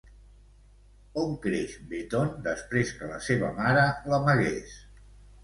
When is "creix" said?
1.43-1.75